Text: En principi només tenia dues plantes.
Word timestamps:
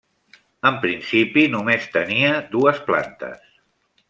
En 0.69 0.79
principi 0.85 1.43
només 1.57 1.87
tenia 1.99 2.33
dues 2.57 2.81
plantes. 2.89 3.47